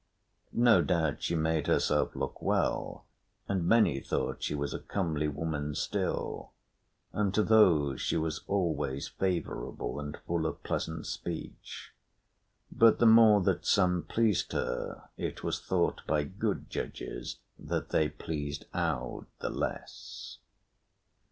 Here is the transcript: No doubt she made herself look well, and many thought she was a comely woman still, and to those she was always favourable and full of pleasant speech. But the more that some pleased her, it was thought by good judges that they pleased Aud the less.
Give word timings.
No 0.55 0.81
doubt 0.81 1.21
she 1.21 1.35
made 1.35 1.67
herself 1.67 2.15
look 2.15 2.41
well, 2.41 3.05
and 3.47 3.67
many 3.67 3.99
thought 3.99 4.41
she 4.41 4.55
was 4.55 4.73
a 4.73 4.79
comely 4.79 5.27
woman 5.27 5.75
still, 5.75 6.53
and 7.13 7.31
to 7.35 7.43
those 7.43 8.01
she 8.01 8.17
was 8.17 8.41
always 8.47 9.09
favourable 9.09 9.99
and 9.99 10.17
full 10.25 10.47
of 10.47 10.63
pleasant 10.63 11.05
speech. 11.05 11.93
But 12.71 12.97
the 12.97 13.05
more 13.05 13.41
that 13.41 13.63
some 13.63 14.01
pleased 14.01 14.53
her, 14.53 15.03
it 15.17 15.43
was 15.43 15.59
thought 15.59 16.01
by 16.07 16.23
good 16.23 16.67
judges 16.71 17.37
that 17.59 17.89
they 17.89 18.09
pleased 18.09 18.65
Aud 18.73 19.27
the 19.37 19.51
less. 19.51 20.39